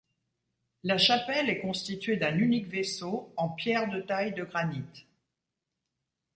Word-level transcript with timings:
La 0.81 0.97
chapelle 0.97 1.47
est 1.51 1.59
constituée 1.59 2.17
d'un 2.17 2.35
unique 2.35 2.65
vaisseau 2.65 3.31
en 3.37 3.49
pierres 3.49 3.87
de 3.87 4.01
taille 4.01 4.33
de 4.33 4.43
granite. 4.43 5.05